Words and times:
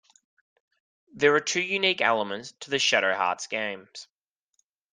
There 1.13 1.35
are 1.35 1.39
two 1.39 1.61
unique 1.61 2.01
elements 2.01 2.53
to 2.61 2.71
the 2.71 2.79
"Shadow 2.79 3.13
Hearts" 3.15 3.45
games. 3.45 4.07